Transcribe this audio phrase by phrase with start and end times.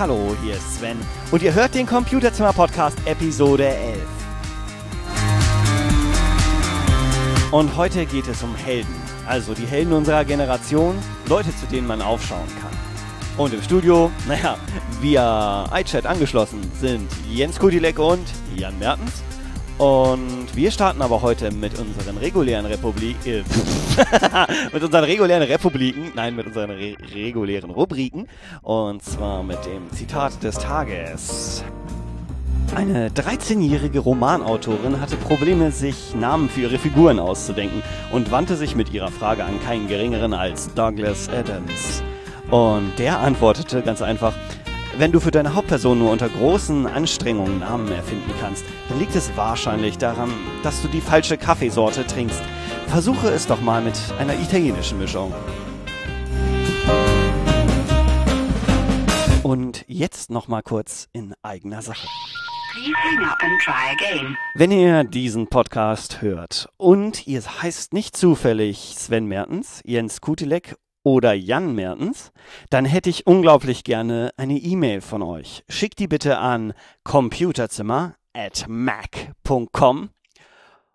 [0.00, 0.96] Hallo, hier ist Sven
[1.30, 3.98] und ihr hört den Computerzimmer Podcast Episode 11.
[7.52, 8.94] Und heute geht es um Helden,
[9.26, 12.72] also die Helden unserer Generation, Leute, zu denen man aufschauen kann.
[13.36, 14.56] Und im Studio, naja,
[15.02, 18.24] via iChat angeschlossen sind Jens Kudilek und
[18.56, 19.22] Jan Mertens.
[19.80, 23.42] Und wir starten aber heute mit unseren regulären Republik, äh,
[24.74, 28.28] mit unseren regulären Republiken, nein, mit unseren re regulären Rubriken.
[28.60, 31.64] Und zwar mit dem Zitat des Tages.
[32.74, 38.92] Eine 13-jährige Romanautorin hatte Probleme, sich Namen für ihre Figuren auszudenken und wandte sich mit
[38.92, 42.02] ihrer Frage an keinen geringeren als Douglas Adams.
[42.50, 44.34] Und der antwortete ganz einfach,
[44.98, 49.30] wenn du für deine Hauptperson nur unter großen Anstrengungen Namen erfinden kannst, dann liegt es
[49.36, 50.30] wahrscheinlich daran,
[50.62, 52.42] dass du die falsche Kaffeesorte trinkst.
[52.88, 55.32] Versuche es doch mal mit einer italienischen Mischung.
[59.42, 62.06] Und jetzt noch mal kurz in eigener Sache.
[64.54, 71.32] Wenn ihr diesen Podcast hört und ihr heißt nicht zufällig Sven Mertens, Jens Kutilek oder
[71.32, 72.32] Jan Mertens,
[72.68, 75.64] dann hätte ich unglaublich gerne eine E-Mail von euch.
[75.68, 76.72] Schickt die bitte an
[77.04, 80.10] computerzimmer at mac.com.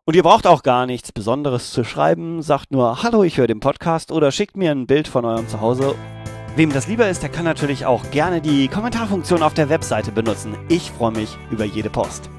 [0.08, 3.60] Und ihr braucht auch gar nichts Besonderes zu schreiben, sagt nur Hallo, ich höre den
[3.60, 5.96] Podcast oder schickt mir ein Bild von eurem Zuhause.
[6.56, 10.56] Wem das lieber ist, der kann natürlich auch gerne die Kommentarfunktion auf der Webseite benutzen.
[10.70, 12.30] Ich freue mich über jede Post.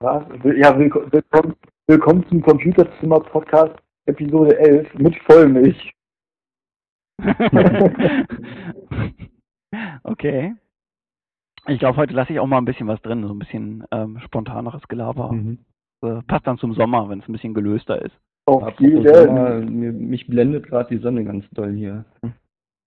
[0.00, 0.26] Ja,
[0.78, 1.54] willkommen,
[1.86, 3.74] willkommen zum Computerzimmer Podcast
[4.06, 5.92] Episode 11 mit Vollmilch.
[10.04, 10.54] okay.
[11.68, 14.18] Ich glaube, heute lasse ich auch mal ein bisschen was drin, so ein bisschen ähm,
[14.20, 15.32] spontaneres Gelaber.
[15.32, 15.58] Mhm.
[16.02, 18.16] Äh, passt dann zum Sommer, wenn es ein bisschen gelöster ist.
[18.46, 20.08] Auf jeden.
[20.08, 22.04] Mich blendet gerade die Sonne ganz doll hier.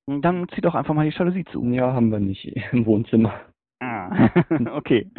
[0.08, 1.64] Dann zieh doch einfach mal die Jalousie zu.
[1.66, 3.34] Ja, haben wir nicht im Wohnzimmer.
[3.82, 4.30] Ah,
[4.74, 5.10] okay.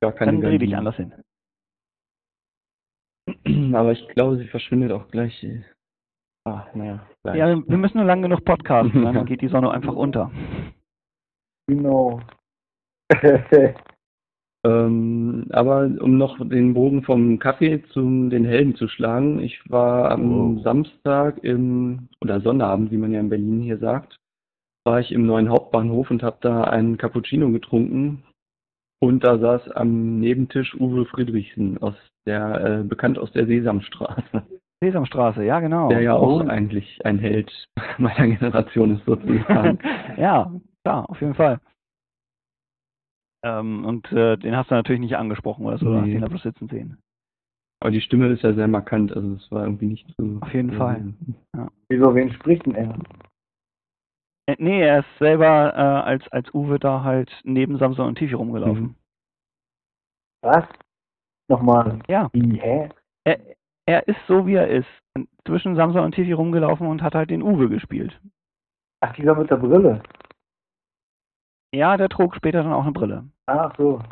[0.00, 1.12] Gar keine Dann dreh dich anders hin.
[3.76, 5.46] Aber ich glaube, sie verschwindet auch gleich.
[6.46, 7.06] Ah, naja.
[7.24, 10.30] Ja, wir müssen nur lang genug podcasten, dann geht die Sonne einfach unter.
[11.66, 12.20] Genau.
[14.66, 20.10] ähm, aber um noch den Bogen vom Kaffee zu den Helden zu schlagen, ich war
[20.10, 20.62] am oh.
[20.62, 24.18] Samstag im, oder Sonnabend, wie man ja in Berlin hier sagt,
[24.84, 28.22] war ich im neuen Hauptbahnhof und habe da einen Cappuccino getrunken.
[29.04, 31.94] Und da saß am Nebentisch Uwe Friedrichsen aus
[32.26, 34.46] der äh, bekannt aus der Sesamstraße.
[34.82, 35.90] Sesamstraße, ja genau.
[35.90, 36.48] Der ja auch oh.
[36.48, 37.52] eigentlich ein Held
[37.98, 39.78] meiner Generation ist sozusagen.
[40.16, 40.50] ja,
[40.84, 41.60] klar, auf jeden Fall.
[43.44, 46.00] Ähm, und äh, den hast du natürlich nicht angesprochen oder so, nee.
[46.00, 46.96] hast ihn da bloß sitzen sehen.
[47.80, 50.38] Aber die Stimme ist ja sehr markant, also es war irgendwie nicht so.
[50.40, 51.12] Auf jeden Fall.
[51.54, 51.68] Ja.
[51.90, 52.96] Wieso, wen spricht denn er?
[54.46, 58.34] Äh, nee, er ist selber äh, als, als Uwe da halt neben Samson und Tifi
[58.34, 58.82] rumgelaufen.
[58.82, 58.94] Mhm.
[60.42, 60.64] Was?
[61.48, 62.00] Nochmal.
[62.08, 62.28] Ja.
[62.32, 62.90] Wie, hä?
[63.24, 63.40] Er,
[63.86, 64.88] er ist so, wie er ist.
[65.46, 68.20] Zwischen Samson und Tifi rumgelaufen und hat halt den Uwe gespielt.
[69.00, 70.02] Ach, dieser mit der Brille?
[71.74, 73.28] Ja, der trug später dann auch eine Brille.
[73.46, 74.02] Ach so.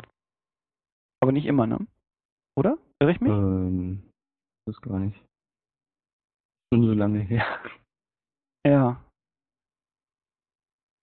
[1.21, 1.79] Aber nicht immer, ne?
[2.55, 2.77] Oder?
[2.99, 3.31] Irre ich mich?
[3.31, 4.03] Ähm,
[4.67, 5.17] das gar nicht.
[6.73, 7.45] Schon so lange her.
[8.65, 9.01] Ja.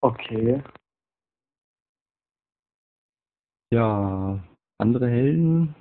[0.03, 0.63] Okay.
[3.73, 4.43] Ja,
[4.79, 5.75] andere Helden?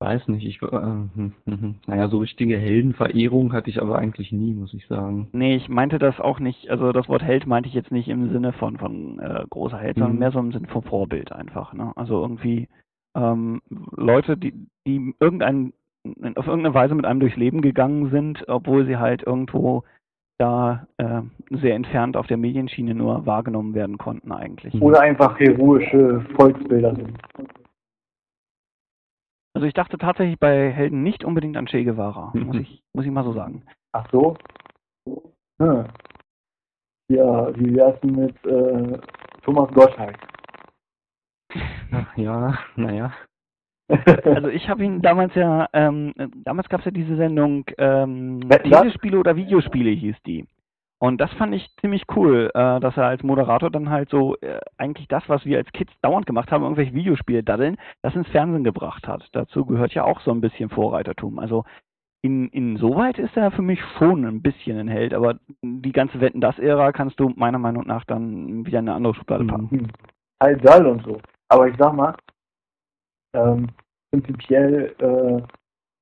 [0.00, 1.74] weiß nicht, ich, äh, hm, hm, hm.
[1.86, 5.28] naja, so richtige Heldenverehrung hatte ich aber eigentlich nie, muss ich sagen.
[5.32, 8.32] Nee, ich meinte das auch nicht, also das Wort Held meinte ich jetzt nicht im
[8.32, 10.18] Sinne von, von äh, großer Held, sondern mhm.
[10.18, 11.92] mehr so im Sinne von Vorbild einfach, ne?
[11.96, 12.68] Also irgendwie
[13.14, 13.60] ähm,
[13.94, 14.54] Leute, die,
[14.86, 15.74] die irgendein,
[16.34, 19.84] auf irgendeine Weise mit einem durchs Leben gegangen sind, obwohl sie halt irgendwo
[20.40, 21.20] da äh,
[21.50, 24.80] sehr entfernt auf der Medienschiene nur wahrgenommen werden konnten eigentlich.
[24.80, 27.18] Oder einfach heroische Volksbilder sind.
[29.54, 33.10] Also ich dachte tatsächlich bei Helden nicht unbedingt an Che Guevara, muss ich, muss ich
[33.10, 33.62] mal so sagen.
[33.92, 34.36] Ach so?
[35.60, 35.84] Hm.
[37.08, 38.98] Ja, wie wär's denn mit äh,
[39.42, 40.16] Thomas Gottschalk?
[41.92, 43.12] Ach, ja, naja.
[44.24, 46.12] Also ich habe ihn damals ja, ähm,
[46.44, 50.46] damals gab es ja diese Sendung ähm, Telespiele oder Videospiele hieß die.
[51.02, 54.60] Und das fand ich ziemlich cool, äh, dass er als Moderator dann halt so äh,
[54.76, 58.64] eigentlich das, was wir als Kids dauernd gemacht haben, irgendwelche Videospiele daddeln, das ins Fernsehen
[58.64, 59.26] gebracht hat.
[59.32, 61.38] Dazu gehört ja auch so ein bisschen Vorreitertum.
[61.38, 61.64] Also
[62.22, 66.42] in, insoweit ist er für mich schon ein bisschen ein Held, aber die ganze Wetten
[66.42, 69.68] das Ära kannst du meiner Meinung nach dann wieder in eine andere Schublade packen.
[69.70, 69.86] Mhm.
[70.38, 71.18] All und so.
[71.48, 72.14] Aber ich sag mal,
[73.34, 73.68] ähm,
[74.10, 75.42] prinzipiell, äh,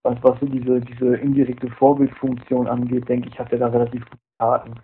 [0.04, 4.22] was, was so diese, diese indirekte Vorbildfunktion angeht, denke ich, hat er da relativ gute
[4.38, 4.74] Karten.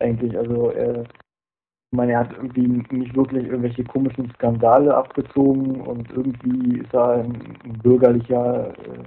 [0.00, 0.36] eigentlich.
[0.36, 2.66] Also er, ich meine, er hat irgendwie
[2.96, 9.04] nicht wirklich irgendwelche komischen Skandale abgezogen und irgendwie ist er ein, ein bürgerlicher, äh,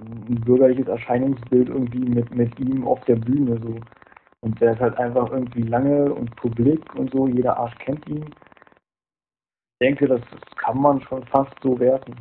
[0.00, 3.76] ein bürgerliches Erscheinungsbild irgendwie mit, mit ihm auf der Bühne so.
[4.40, 8.24] Und der ist halt einfach irgendwie lange und publik und so, jeder Arsch kennt ihn.
[9.80, 12.16] Ich denke, das, das kann man schon fast so werten.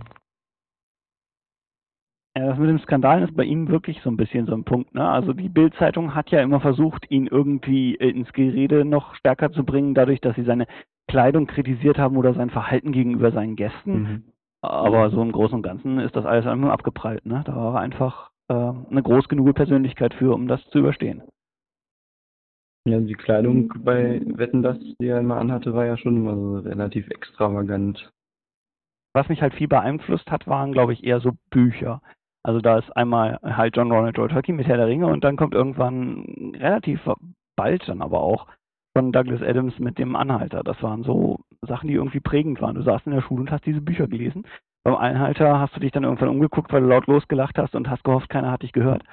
[2.38, 4.94] Ja, das mit dem Skandalen ist bei ihm wirklich so ein bisschen so ein Punkt.
[4.94, 5.10] Ne?
[5.10, 9.96] Also die Bild-Zeitung hat ja immer versucht, ihn irgendwie ins Gerede noch stärker zu bringen,
[9.96, 10.68] dadurch, dass sie seine
[11.08, 14.02] Kleidung kritisiert haben oder sein Verhalten gegenüber seinen Gästen.
[14.02, 14.24] Mhm.
[14.62, 17.26] Aber so im Großen und Ganzen ist das alles einfach abgeprallt.
[17.26, 17.42] Ne?
[17.46, 21.24] Da war er einfach äh, eine groß genug Persönlichkeit für, um das zu überstehen.
[22.88, 26.60] Ja, die Kleidung bei Wetten, das die er immer anhatte, war ja schon immer so
[26.60, 28.10] relativ extravagant.
[29.14, 32.02] Was mich halt viel beeinflusst hat, waren, glaube ich, eher so Bücher.
[32.44, 35.54] Also da ist einmal halt John Ronald Tolkien mit Herr der Ringe und dann kommt
[35.54, 37.02] irgendwann relativ
[37.58, 38.48] bald dann aber auch
[38.96, 40.64] von Douglas Adams mit dem Anhalter.
[40.64, 42.76] Das waren so Sachen, die irgendwie prägend waren.
[42.76, 44.48] Du saßt in der Schule und hast diese Bücher gelesen.
[44.86, 48.06] Beim Anhalter hast du dich dann irgendwann umgeguckt, weil du laut losgelacht hast und hast
[48.06, 49.04] gehofft, keiner hat dich gehört.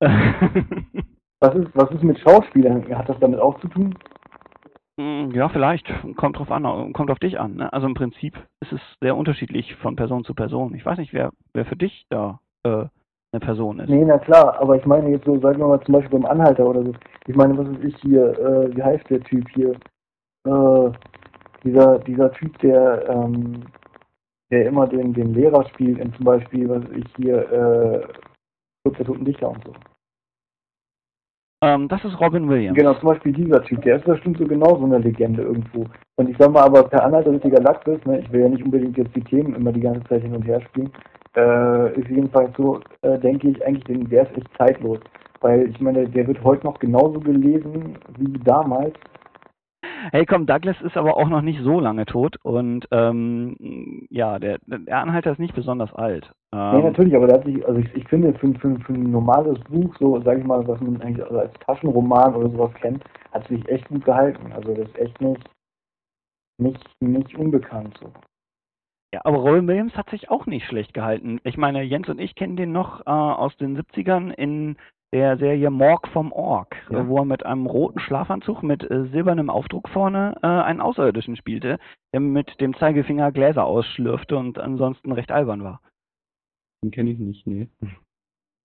[1.42, 2.86] was, ist, was ist mit Schauspielern?
[2.96, 3.94] Hat das damit auch zu tun?
[4.98, 5.86] Hm, ja, vielleicht.
[6.16, 7.56] Kommt drauf an, kommt auf dich an.
[7.56, 7.72] Ne?
[7.72, 10.74] Also im Prinzip ist es sehr unterschiedlich von Person zu Person.
[10.74, 12.84] Ich weiß nicht, wer, wer für dich da äh,
[13.32, 13.88] eine Person ist.
[13.88, 16.64] Nee, na klar, aber ich meine jetzt so, sagen wir mal zum Beispiel beim Anhalter
[16.64, 16.92] oder so.
[17.26, 19.72] Ich meine, was ist ich hier, äh, wie heißt der Typ hier?
[20.44, 20.92] Äh,
[21.64, 23.62] dieser, dieser Typ, der, ähm,
[24.50, 29.24] der immer den, den Lehrer spielt, in zum Beispiel, was ich hier, äh, der Toten
[29.24, 29.72] Dichter und so.
[31.62, 32.76] Ähm, das ist Robin Williams.
[32.76, 35.86] Genau, zum Beispiel dieser Typ, der ist bestimmt so genau so eine Legende irgendwo.
[36.16, 38.98] Und ich sag mal, aber per Anhalter des Galaxis, ne, ich will ja nicht unbedingt
[38.98, 40.90] jetzt die Themen immer die ganze Zeit hin und her spielen,
[41.36, 44.98] äh, ist jedenfalls so, äh, denke ich, eigentlich, der ist echt zeitlos.
[45.40, 48.94] Weil ich meine, der wird heute noch genauso gelesen wie damals.
[50.10, 54.58] Hey, komm, Douglas ist aber auch noch nicht so lange tot und ähm, ja, der,
[54.66, 56.32] der Anhalter ist nicht besonders alt.
[56.54, 59.94] Ähm, nee, natürlich, aber sich, also ich, ich finde, für, für, für ein normales Buch,
[59.98, 63.02] so sag ich mal, was man eigentlich als Taschenroman oder sowas kennt,
[63.32, 64.52] hat sich echt gut gehalten.
[64.52, 65.48] Also das ist echt nicht,
[66.58, 68.10] nicht, nicht unbekannt so.
[69.14, 71.40] Ja, aber Robin Williams hat sich auch nicht schlecht gehalten.
[71.44, 74.76] Ich meine, Jens und ich kennen den noch äh, aus den 70ern in
[75.12, 77.06] der Serie Morg vom Ork, ja.
[77.06, 81.78] wo er mit einem roten Schlafanzug mit äh, silbernem Aufdruck vorne äh, einen Außerirdischen spielte,
[82.14, 85.80] der mit dem Zeigefinger Gläser ausschlürfte und ansonsten recht albern war.
[86.82, 87.68] Den kenne ich nicht, nee.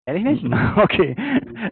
[0.08, 0.46] Ehrlich nicht?
[0.78, 1.16] okay.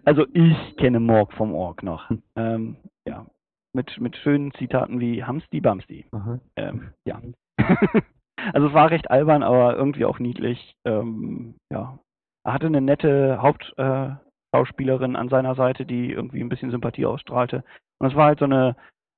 [0.04, 2.12] Also ich kenne Morg vom Ork noch.
[2.36, 2.76] Ähm,
[3.08, 3.26] ja.
[3.74, 6.06] Mit, mit schönen Zitaten wie Hamsti Bamsti.
[6.56, 7.22] Ähm, ja.
[8.54, 10.76] Also es war recht albern, aber irgendwie auch niedlich.
[10.86, 11.98] Ähm, ja.
[12.46, 17.64] Er hatte eine nette Hauptschauspielerin äh, an seiner Seite, die irgendwie ein bisschen Sympathie ausstrahlte.
[18.00, 18.76] Und es war halt so eine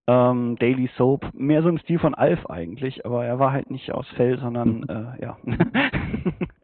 [0.07, 3.91] ähm, Daily Soap, mehr so im Stil von Alf eigentlich, aber er war halt nicht
[3.91, 4.89] aus Fell, sondern mhm.
[4.89, 5.37] äh, ja.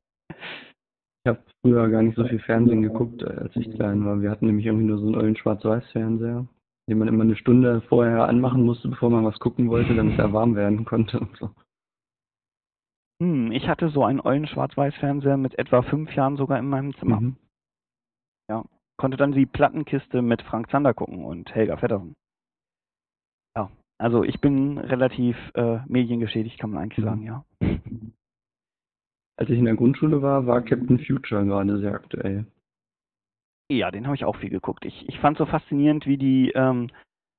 [1.23, 4.21] ich habe früher gar nicht so viel Fernsehen geguckt, als ich klein war.
[4.21, 6.45] Wir hatten nämlich irgendwie nur so einen ollen Schwarz-Weiß-Fernseher,
[6.89, 10.33] den man immer eine Stunde vorher anmachen musste, bevor man was gucken wollte, damit er
[10.33, 11.49] warm werden konnte und so.
[13.21, 17.21] Hm, ich hatte so einen ollen Schwarz-Weiß-Fernseher mit etwa fünf Jahren sogar in meinem Zimmer.
[17.21, 17.37] Mhm.
[18.49, 18.65] Ja,
[18.97, 22.15] konnte dann die Plattenkiste mit Frank Zander gucken und Helga Feddersen.
[23.55, 27.09] Ja, also ich bin relativ äh, mediengeschädigt, kann man eigentlich mhm.
[27.09, 27.45] sagen, ja.
[29.37, 32.45] Als ich in der Grundschule war, war Captain Future gerade sehr aktuell.
[33.71, 34.85] Ja, den habe ich auch viel geguckt.
[34.85, 36.89] Ich, ich fand so faszinierend, wie die ähm,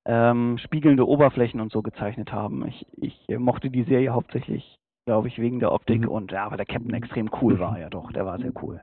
[0.07, 2.67] ähm, spiegelnde Oberflächen und so gezeichnet haben.
[2.67, 6.09] Ich, ich mochte die Serie hauptsächlich glaube ich, wegen der Optik mhm.
[6.09, 8.83] und ja, weil der Captain extrem cool war, ja doch, der war sehr cool.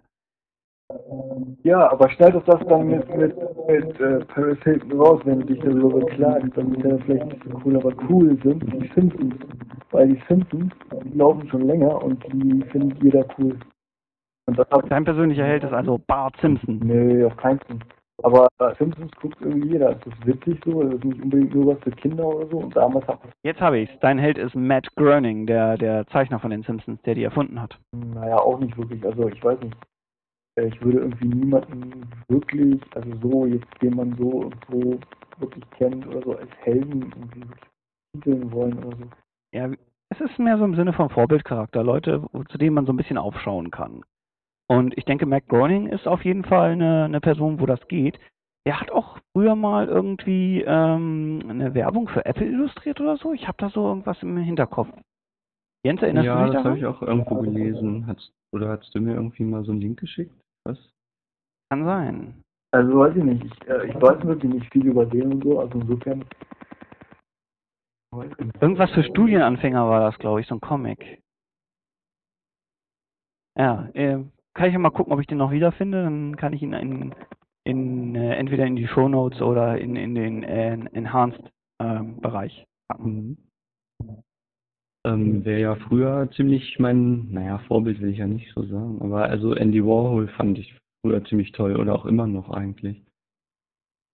[1.63, 3.35] Ja, aber schneid doch das dann mit, mit,
[3.67, 7.61] mit äh, Paris Hilton raus, wenn du dich darüber beklagst, ist ja vielleicht nicht so
[7.63, 9.35] cool, aber cool sind die Simpsons.
[9.91, 13.57] Weil die Simpsons, die laufen schon länger und die findet jeder cool.
[14.89, 16.79] Dein persönlicher Held ist also Bart Simpson.
[16.83, 17.77] Nö, auf keinen Fall.
[18.23, 19.91] Aber Simpsons guckt irgendwie jeder.
[19.91, 20.83] Ist das witzig so?
[20.83, 22.57] Das ist nicht unbedingt nur was für Kinder oder so.
[22.59, 23.91] Und damals hat Jetzt habe ich's.
[23.99, 27.77] Dein Held ist Matt Groening, der, der Zeichner von den Simpsons, der die erfunden hat.
[27.91, 29.03] Naja, auch nicht wirklich.
[29.05, 29.75] Also ich weiß nicht.
[30.55, 34.99] Äh, ich würde irgendwie niemanden wirklich, also so, jetzt den man so so
[35.39, 37.45] wirklich kennt oder so als Helden irgendwie
[38.13, 39.03] titeln wollen oder so.
[39.53, 39.69] Ja,
[40.09, 41.83] es ist mehr so im Sinne von Vorbildcharakter.
[41.83, 44.03] Leute, zu denen man so ein bisschen aufschauen kann.
[44.69, 48.19] Und ich denke, Mac Groening ist auf jeden Fall eine, eine Person, wo das geht.
[48.63, 53.33] Er hat auch früher mal irgendwie ähm, eine Werbung für Apple illustriert oder so.
[53.33, 54.89] Ich habe da so irgendwas im Hinterkopf.
[55.83, 56.53] Jens, erinnerst ja, du dich daran?
[56.53, 58.05] Ja, das habe ich auch irgendwo gelesen.
[58.07, 60.33] Hast, oder hast du mir irgendwie mal so einen Link geschickt?
[60.65, 60.77] Was?
[61.71, 62.43] Kann sein.
[62.71, 63.43] Also weiß ich nicht.
[63.43, 65.59] Ich, äh, ich weiß wirklich nicht viel über den und so.
[65.59, 66.25] Also insofern.
[68.59, 71.21] Irgendwas für Studienanfänger war das, glaube ich, so ein Comic.
[73.57, 74.23] Ja, äh,
[74.53, 76.03] kann ich ja mal gucken, ob ich den noch wiederfinde.
[76.03, 77.15] Dann kann ich ihn in,
[77.63, 83.37] in äh, entweder in die Show Notes oder in, in den äh, Enhanced-Bereich ähm, packen.
[83.99, 84.23] Mhm.
[85.05, 89.23] Ähm, Wäre ja früher ziemlich mein, naja, Vorbild will ich ja nicht so sagen, aber
[89.23, 93.01] also Andy Warhol fand ich früher ziemlich toll oder auch immer noch eigentlich.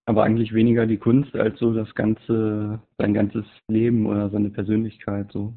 [0.06, 5.30] Aber eigentlich weniger die Kunst als so das ganze, sein ganzes Leben oder seine Persönlichkeit
[5.32, 5.52] so.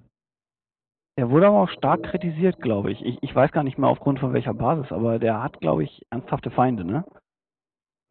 [1.18, 3.02] Er wurde aber auch stark kritisiert, glaube ich.
[3.06, 3.18] ich.
[3.22, 6.52] Ich weiß gar nicht mehr aufgrund von welcher Basis, aber der hat, glaube ich, ernsthafte
[6.52, 7.06] Feinde, ne?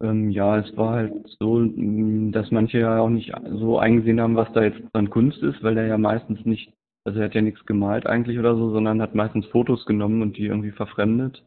[0.01, 4.35] Ähm, ja, es war halt so, mm, dass manche ja auch nicht so eingesehen haben,
[4.35, 6.73] was da jetzt an Kunst ist, weil er ja meistens nicht,
[7.05, 10.37] also er hat ja nichts gemalt eigentlich oder so, sondern hat meistens Fotos genommen und
[10.37, 11.43] die irgendwie verfremdet.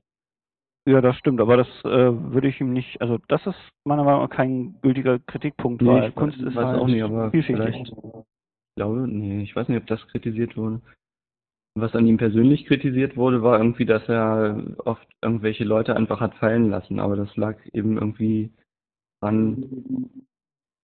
[0.86, 4.22] Ja, das stimmt, aber das äh, würde ich ihm nicht, also das ist meiner Meinung
[4.22, 7.30] nach kein gültiger Kritikpunkt, Nee, weil ich Kunst weiß, ist weiß halt auch nicht, aber
[7.30, 7.94] vielleicht, ich
[8.76, 10.82] glaube, nee, ich weiß nicht, ob das kritisiert wurde.
[11.76, 16.34] Was an ihm persönlich kritisiert wurde, war irgendwie, dass er oft irgendwelche Leute einfach hat
[16.34, 18.50] fallen lassen, aber das lag eben irgendwie
[19.20, 20.10] dran,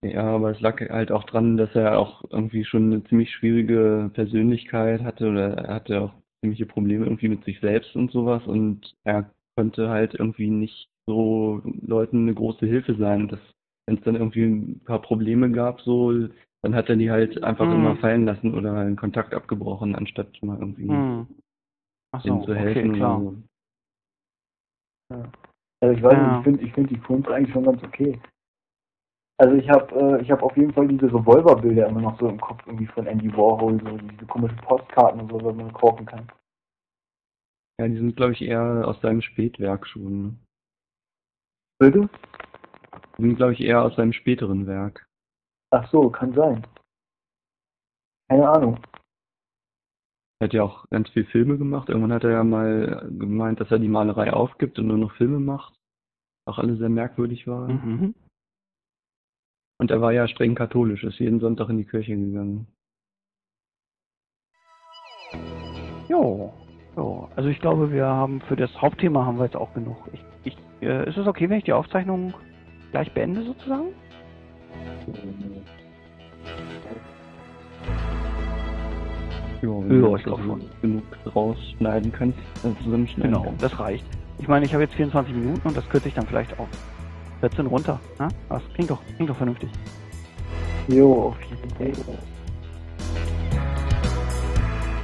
[0.02, 4.10] ja, aber es lag halt auch dran, dass er auch irgendwie schon eine ziemlich schwierige
[4.14, 8.94] Persönlichkeit hatte oder er hatte auch ziemliche Probleme irgendwie mit sich selbst und sowas und
[9.04, 13.22] er konnte halt irgendwie nicht so Leuten eine große Hilfe sein.
[13.22, 13.38] Und
[13.86, 16.28] wenn es dann irgendwie ein paar Probleme gab, so,
[16.62, 17.76] dann hat er die halt einfach Hm.
[17.76, 20.90] immer fallen lassen oder einen Kontakt abgebrochen, anstatt mal irgendwie.
[22.12, 23.20] Ach so, denen zu okay, helfen klar.
[23.20, 23.36] oder so.
[25.14, 25.32] Ja.
[25.82, 26.26] Also ich weiß Ja.
[26.26, 28.18] nicht, ich finde ich find die Kunst eigentlich schon ganz okay.
[29.40, 32.38] Also ich habe äh, ich habe auf jeden Fall diese Revolverbilder immer noch so im
[32.38, 36.30] Kopf irgendwie von Andy Warhol, so diese komischen Postkarten und so, was man kaufen kann.
[37.80, 40.22] Ja, die sind, glaube ich, eher aus seinem Spätwerk schon.
[40.22, 40.36] ne?
[41.78, 42.10] Bitte?
[43.16, 45.06] Die sind, glaube ich, eher aus seinem späteren Werk.
[45.70, 46.66] Ach so, kann sein.
[48.28, 48.78] Keine Ahnung.
[50.38, 51.88] Er hat ja auch ganz viel Filme gemacht.
[51.88, 55.40] Irgendwann hat er ja mal gemeint, dass er die Malerei aufgibt und nur noch Filme
[55.40, 55.74] macht.
[56.46, 57.72] Auch alle sehr merkwürdig waren.
[57.72, 58.14] Mhm.
[59.80, 62.66] Und er war ja streng katholisch, ist jeden Sonntag in die Kirche gegangen.
[66.06, 66.52] Jo.
[66.98, 67.28] Jo.
[67.34, 69.96] Also ich glaube, wir haben für das Hauptthema haben wir jetzt auch genug.
[70.12, 72.34] Ich, ich, äh, ist es okay, wenn ich die Aufzeichnung
[72.90, 73.86] gleich beende sozusagen?
[79.62, 80.62] Ja, Ja, ich glaub schon.
[80.82, 82.38] genug rausschneiden kannst,
[82.82, 84.04] zusammenschneiden Genau, das reicht.
[84.40, 86.68] Ich meine, ich habe jetzt 24 Minuten und das kürze ich dann vielleicht auf
[87.40, 88.00] 14 runter.
[88.18, 88.28] Ne?
[88.48, 89.70] Das klingt doch, klingt doch vernünftig.
[90.88, 91.36] Jo, auf
[91.78, 92.18] jeden Fall.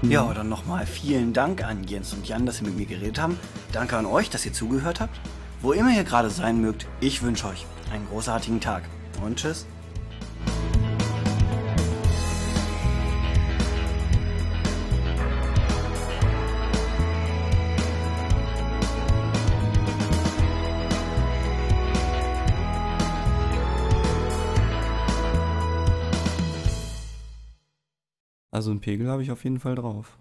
[0.02, 3.38] Ja, dann nochmal vielen Dank an Jens und Jan, dass ihr mit mir geredet haben.
[3.72, 5.18] Danke an euch, dass ihr zugehört habt.
[5.62, 8.84] Wo immer ihr gerade sein mögt, ich wünsche euch einen großartigen Tag.
[9.24, 9.66] Und tschüss.
[28.56, 30.16] Also einen Pegel habe ich auf jeden Fall drauf.